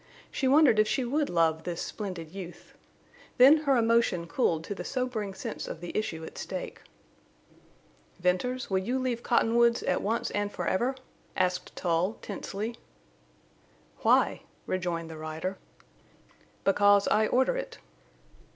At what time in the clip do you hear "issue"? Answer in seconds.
5.95-6.23